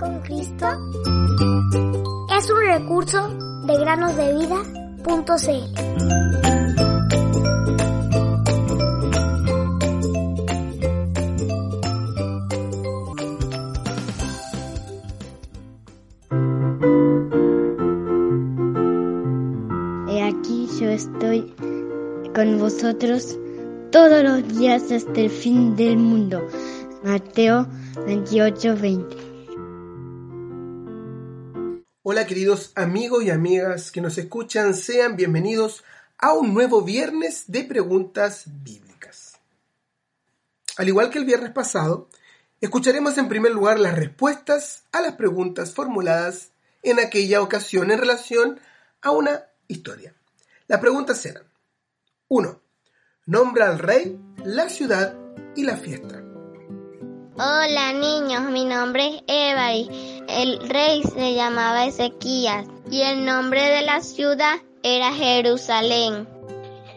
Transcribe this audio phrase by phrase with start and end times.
[0.00, 0.66] con Cristo
[2.34, 3.28] es un recurso
[3.66, 4.50] de granosdevida.cl.
[20.08, 21.54] He aquí yo estoy
[22.34, 23.38] con vosotros
[23.92, 26.40] todos los días hasta el fin del mundo.
[27.04, 27.66] Mateo
[28.06, 29.19] 28, 20.
[32.02, 35.84] Hola queridos amigos y amigas que nos escuchan, sean bienvenidos
[36.16, 39.38] a un nuevo viernes de preguntas bíblicas.
[40.78, 42.08] Al igual que el viernes pasado,
[42.62, 48.58] escucharemos en primer lugar las respuestas a las preguntas formuladas en aquella ocasión en relación
[49.02, 50.14] a una historia.
[50.68, 51.44] Las preguntas eran
[52.28, 52.62] 1.
[53.26, 55.18] Nombra al rey, la ciudad
[55.54, 56.29] y la fiesta.
[57.42, 59.88] Hola niños, mi nombre es Evary.
[60.28, 66.28] El rey se llamaba Ezequías y el nombre de la ciudad era Jerusalén.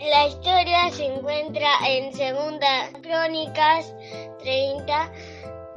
[0.00, 3.94] La historia se encuentra en Segunda Crónicas
[4.42, 5.12] 30.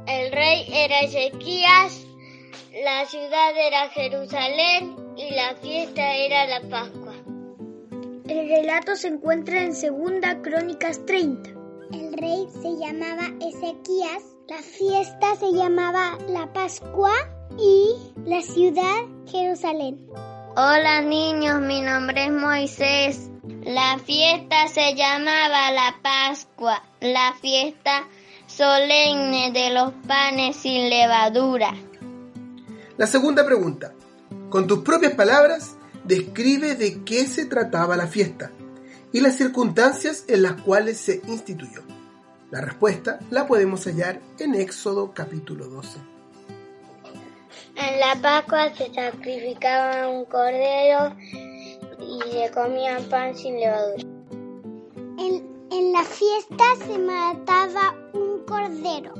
[0.08, 2.04] El rey era Ezequías,
[2.82, 7.14] la ciudad era Jerusalén y la fiesta era la Pascua.
[8.28, 11.50] El relato se encuentra en Segunda Crónicas 30.
[11.92, 17.12] El rey se llamaba Ezequías, la fiesta se llamaba la Pascua
[17.58, 20.06] y la ciudad Jerusalén.
[20.56, 23.30] Hola niños, mi nombre es Moisés.
[23.64, 28.06] La fiesta se llamaba la Pascua, la fiesta
[28.46, 31.74] solemne de los panes sin levadura.
[32.96, 33.94] La segunda pregunta.
[34.48, 35.74] Con tus propias palabras,
[36.04, 38.52] describe de qué se trataba la fiesta
[39.12, 41.82] y las circunstancias en las cuales se instituyó.
[42.50, 45.98] La respuesta la podemos hallar en Éxodo capítulo 12.
[47.74, 51.16] En la Pascua se sacrificaba un cordero
[51.98, 54.04] y se comía pan sin levadura.
[55.18, 59.12] En, en la fiesta se mataba un cordero.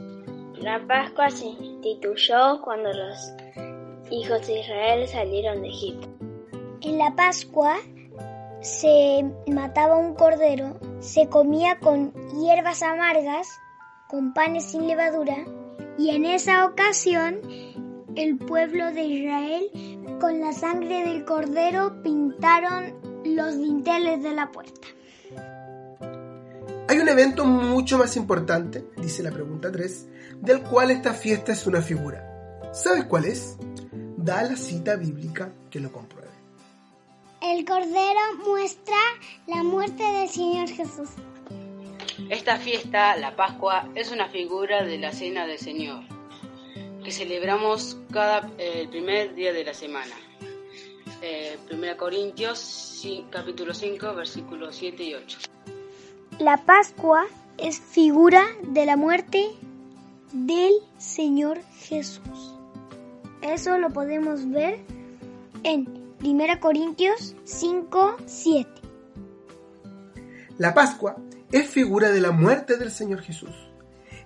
[0.60, 3.32] La Pascua se instituyó cuando los
[4.10, 6.08] hijos de Israel salieron de Egipto.
[6.82, 7.76] En la Pascua
[8.60, 13.46] se mataba un cordero, se comía con hierbas amargas,
[14.08, 15.36] con panes sin levadura,
[15.96, 17.40] y en esa ocasión
[18.16, 19.70] el pueblo de Israel
[20.20, 24.88] Con la sangre del cordero pintaron los dinteles de la puerta.
[26.88, 30.06] Hay un evento mucho más importante, dice la pregunta 3,
[30.40, 32.70] del cual esta fiesta es una figura.
[32.72, 33.56] ¿Sabes cuál es?
[34.16, 36.25] Da la cita bíblica que lo compruebe.
[37.46, 38.96] El cordero muestra
[39.46, 41.10] la muerte del Señor Jesús.
[42.28, 46.02] Esta fiesta, la Pascua, es una figura de la Cena del Señor,
[47.04, 50.12] que celebramos cada eh, el primer día de la semana.
[51.22, 55.38] Eh, 1 Corintios sí, capítulo 5, versículos 7 y 8.
[56.40, 57.26] La Pascua
[57.58, 59.46] es figura de la muerte
[60.32, 62.56] del Señor Jesús.
[63.40, 64.80] Eso lo podemos ver
[65.62, 68.68] en 1 Corintios 5, 7.
[70.58, 71.16] La Pascua
[71.52, 73.54] es figura de la muerte del Señor Jesús.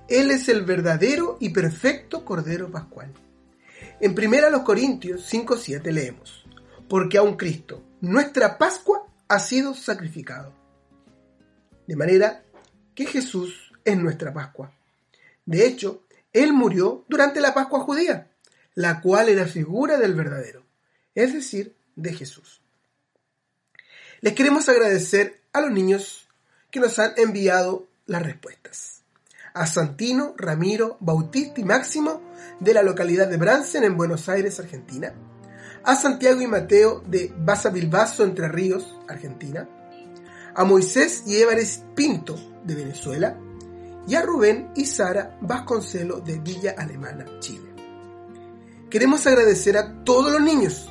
[0.09, 3.13] Él es el verdadero y perfecto Cordero Pascual.
[4.01, 6.47] En 1 Corintios 5, 7 leemos,
[6.89, 10.55] porque a un Cristo, nuestra Pascua, ha sido sacrificado.
[11.87, 12.45] De manera
[12.95, 14.73] que Jesús es nuestra Pascua.
[15.45, 18.31] De hecho, Él murió durante la Pascua judía,
[18.75, 20.65] la cual era figura del verdadero,
[21.15, 22.61] es decir, de Jesús.
[24.21, 26.29] Les queremos agradecer a los niños
[26.71, 29.03] que nos han enviado las respuestas.
[29.55, 32.23] A Santino, Ramiro, Bautista y Máximo
[32.61, 35.15] de la localidad de Bransen en Buenos Aires, Argentina.
[35.85, 39.69] A Santiago y Mateo de Baza Bilbaso, Entre Ríos, Argentina.
[40.55, 43.39] A Moisés y Évares Pinto de Venezuela.
[44.07, 47.71] Y a Rubén y Sara Vasconcelo de Villa Alemana, Chile.
[48.91, 50.90] Queremos agradecer a todos los niños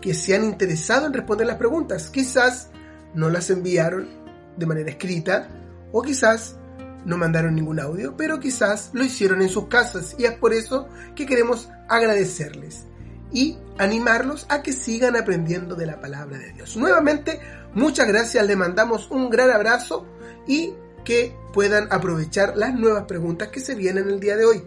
[0.00, 2.10] que se han interesado en responder las preguntas.
[2.10, 2.70] Quizás
[3.14, 4.08] no las enviaron
[4.56, 5.48] de manera escrita
[5.92, 6.56] o quizás
[7.04, 10.88] no mandaron ningún audio, pero quizás lo hicieron en sus casas y es por eso
[11.14, 12.86] que queremos agradecerles
[13.32, 16.76] y animarlos a que sigan aprendiendo de la palabra de Dios.
[16.76, 17.40] Nuevamente,
[17.74, 20.06] muchas gracias, les mandamos un gran abrazo
[20.46, 20.74] y
[21.04, 24.62] que puedan aprovechar las nuevas preguntas que se vienen el día de hoy.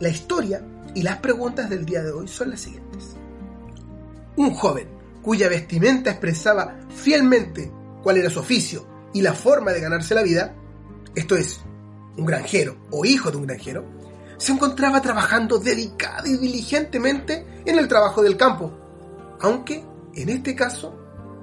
[0.00, 0.62] La historia
[0.94, 3.16] y las preguntas del día de hoy son las siguientes.
[4.36, 4.88] Un joven
[5.22, 7.72] cuya vestimenta expresaba fielmente
[8.02, 10.54] cuál era su oficio y la forma de ganarse la vida,
[11.14, 11.60] esto es,
[12.16, 13.84] un granjero o hijo de un granjero,
[14.36, 18.72] se encontraba trabajando dedicada y diligentemente en el trabajo del campo,
[19.40, 19.84] aunque
[20.14, 20.94] en este caso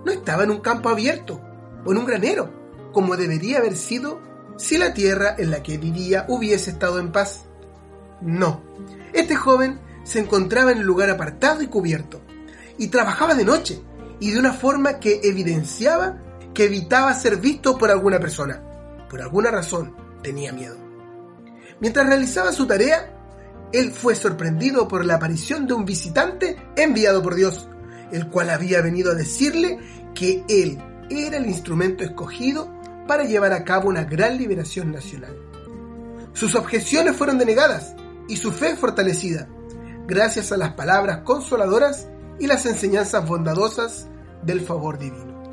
[0.06, 1.42] no estaba en un campo abierto
[1.86, 2.52] o en un granero,
[2.92, 4.20] como debería haber sido
[4.58, 7.46] si la tierra en la que vivía hubiese estado en paz.
[8.22, 8.62] No,
[9.14, 12.22] este joven se encontraba en un lugar apartado y cubierto,
[12.78, 13.82] y trabajaba de noche,
[14.20, 16.22] y de una forma que evidenciaba
[16.54, 18.62] que evitaba ser visto por alguna persona.
[19.10, 20.78] Por alguna razón tenía miedo.
[21.80, 23.18] Mientras realizaba su tarea,
[23.74, 27.68] él fue sorprendido por la aparición de un visitante enviado por Dios,
[28.12, 29.80] el cual había venido a decirle
[30.14, 30.78] que él
[31.10, 32.72] era el instrumento escogido
[33.08, 35.36] para llevar a cabo una gran liberación nacional.
[36.34, 37.96] Sus objeciones fueron denegadas
[38.28, 39.48] y su fe fortalecida,
[40.08, 42.08] gracias a las palabras consoladoras
[42.40, 44.08] y las enseñanzas bondadosas
[44.44, 45.52] del favor divino.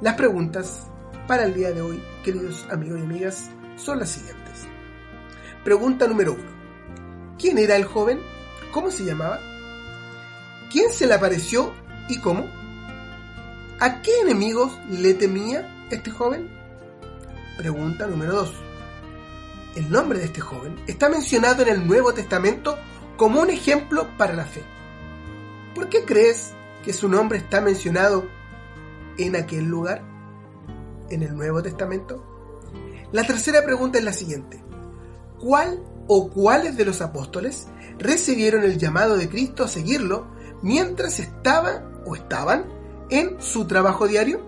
[0.00, 0.86] Las preguntas
[1.26, 4.66] para el día de hoy, queridos amigos y amigas, son las siguientes.
[5.64, 7.36] Pregunta número uno.
[7.38, 8.20] ¿Quién era el joven?
[8.72, 9.38] ¿Cómo se llamaba?
[10.70, 11.72] ¿Quién se le apareció
[12.08, 12.46] y cómo?
[13.78, 16.48] ¿A qué enemigos le temía este joven?
[17.56, 18.52] Pregunta número 2.
[19.76, 22.78] El nombre de este joven está mencionado en el Nuevo Testamento
[23.16, 24.62] como un ejemplo para la fe.
[25.82, 26.52] ¿Por qué crees
[26.84, 28.28] que su nombre está mencionado
[29.18, 30.00] en aquel lugar,
[31.10, 32.24] en el Nuevo Testamento?
[33.10, 34.62] La tercera pregunta es la siguiente.
[35.40, 37.66] ¿Cuál o cuáles de los apóstoles
[37.98, 40.28] recibieron el llamado de Cristo a seguirlo
[40.62, 42.64] mientras estaba o estaban
[43.10, 44.40] en su trabajo diario?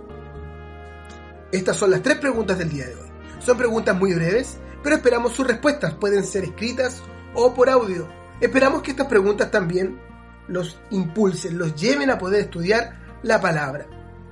[1.50, 3.10] Estas son las tres preguntas del día de hoy.
[3.40, 5.94] Son preguntas muy breves, pero esperamos sus respuestas.
[5.94, 7.02] Pueden ser escritas
[7.34, 8.06] o por audio.
[8.40, 10.13] Esperamos que estas preguntas también
[10.48, 13.86] los impulsen, los lleven a poder estudiar la palabra.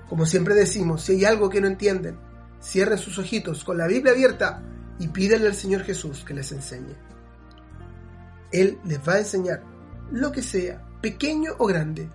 [0.09, 2.19] Como siempre decimos, si hay algo que no entienden,
[2.63, 4.63] cierren sus ojitos con la Biblia abierta
[4.99, 6.95] y pídanle al Señor Jesús que les enseñe.
[8.51, 9.63] Él les va a enseñar
[10.11, 12.11] lo que sea, pequeño o grande,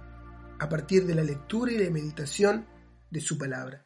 [0.59, 2.67] a partir de la lectura y la meditación
[3.09, 3.85] de su palabra.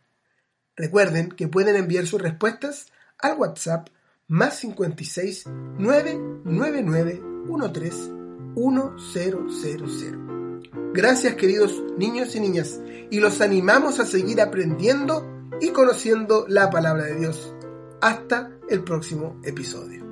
[0.76, 2.88] Recuerden que pueden enviar sus respuestas
[3.18, 3.90] al WhatsApp
[4.28, 7.22] más 56 999
[7.74, 8.21] 13
[8.56, 10.20] 1000.
[10.94, 15.26] Gracias queridos niños y niñas y los animamos a seguir aprendiendo
[15.60, 17.54] y conociendo la palabra de Dios.
[18.02, 20.04] Hasta el próximo episodio.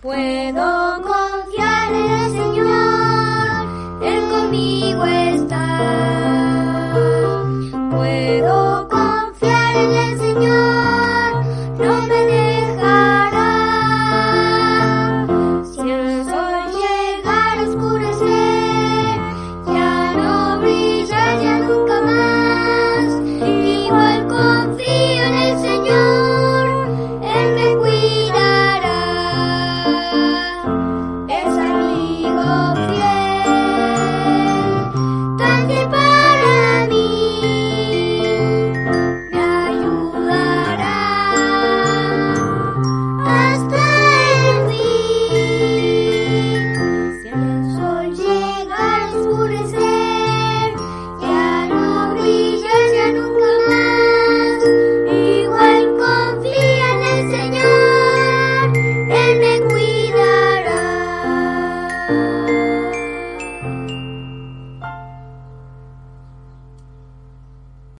[0.00, 3.17] Puedo confiar en el Señor,
[35.86, 36.17] Bye.